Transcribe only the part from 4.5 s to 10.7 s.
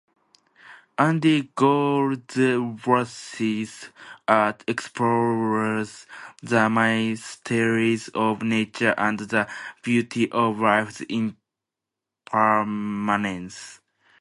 explores the mysteries of nature and the beauty of